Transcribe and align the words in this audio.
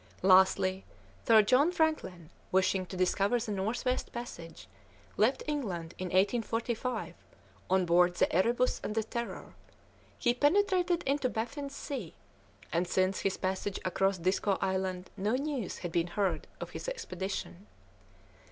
Lastly, 0.23 0.83
Sir 1.27 1.43
John 1.43 1.71
Franklin, 1.71 2.31
wishing 2.51 2.87
to 2.87 2.97
discover 2.97 3.39
the 3.39 3.51
North 3.51 3.85
West 3.85 4.11
passage, 4.11 4.67
left 5.15 5.43
England 5.45 5.93
in 5.99 6.07
1845 6.07 7.13
on 7.69 7.85
board 7.85 8.15
the 8.15 8.27
Erebus 8.35 8.81
and 8.83 8.95
the 8.95 9.03
Terror; 9.03 9.53
he 10.17 10.33
penetrated 10.33 11.03
into 11.03 11.29
Baffin's 11.29 11.75
Sea, 11.75 12.15
and 12.73 12.87
since 12.87 13.19
his 13.19 13.37
passage 13.37 13.77
across 13.85 14.17
Disko 14.17 14.57
Island 14.59 15.11
no 15.15 15.35
news 15.35 15.77
had 15.85 15.91
been 15.91 16.07
heard 16.07 16.47
of 16.59 16.71
his 16.71 16.89
expedition. 16.89 17.67